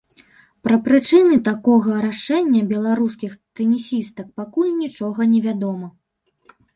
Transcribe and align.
Пра 0.67 0.75
прычыны 0.85 1.35
такога 1.49 1.97
рашэння 2.05 2.61
беларускіх 2.71 3.35
тэнісістак 3.59 4.27
пакуль 4.41 4.73
нічога 4.79 5.21
невядома. 5.35 5.87